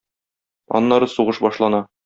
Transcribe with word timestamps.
Аннары 0.81 1.11
сугыш 1.15 1.43
башлана. 1.49 1.87